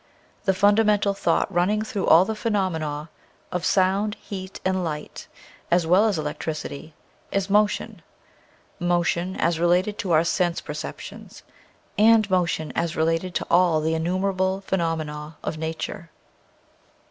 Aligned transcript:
The 0.45 0.55
fundamental 0.55 1.13
thought 1.13 1.53
running 1.53 1.83
through 1.83 2.07
all 2.07 2.25
the 2.25 2.33
phenomena 2.33 3.11
of 3.51 3.63
sound, 3.63 4.15
heat, 4.15 4.59
and 4.65 4.83
light, 4.83 5.27
as 5.69 5.85
well 5.85 6.05
as 6.07 6.17
electricity, 6.17 6.95
is 7.31 7.51
Motion; 7.51 8.01
motion, 8.79 9.35
as 9.35 9.59
related 9.59 9.99
to 9.99 10.11
our 10.11 10.23
sense 10.23 10.59
perceptions, 10.59 11.43
and 11.99 12.27
motion 12.31 12.71
as 12.75 12.95
related 12.95 13.35
to 13.35 13.47
all 13.51 13.79
the 13.79 13.93
innumerable 13.93 14.61
phenomena 14.61 15.37
of 15.43 15.59
nature. 15.59 16.09